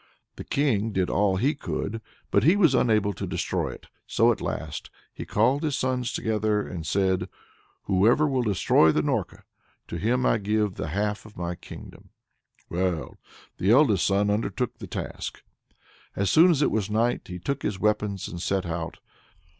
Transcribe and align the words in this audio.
The 0.35 0.43
King 0.43 0.93
did 0.93 1.11
all 1.11 1.35
he 1.35 1.53
could, 1.53 2.01
but 2.31 2.43
he 2.43 2.55
was 2.55 2.73
unable 2.73 3.13
to 3.13 3.27
destroy 3.27 3.69
it. 3.69 3.85
So 4.07 4.31
at 4.31 4.41
last 4.41 4.89
he 5.13 5.25
called 5.27 5.61
his 5.61 5.77
sons 5.77 6.11
together 6.11 6.65
and 6.67 6.87
said: 6.87 7.29
"Whoever 7.83 8.27
will 8.27 8.41
destroy 8.41 8.91
the 8.91 9.03
Norka, 9.03 9.43
to 9.89 9.97
him 9.99 10.23
will 10.23 10.31
I 10.31 10.37
give 10.39 10.73
the 10.73 10.87
half 10.87 11.27
of 11.27 11.37
my 11.37 11.53
kingdom." 11.53 12.09
Well, 12.67 13.19
the 13.59 13.69
eldest 13.69 14.07
son 14.07 14.31
undertook 14.31 14.79
the 14.79 14.87
task. 14.87 15.43
As 16.15 16.31
soon 16.31 16.49
as 16.49 16.63
it 16.63 16.71
was 16.71 16.89
night, 16.89 17.27
he 17.27 17.37
took 17.37 17.61
his 17.61 17.79
weapons 17.79 18.27
and 18.27 18.41
set 18.41 18.65
out. 18.65 18.97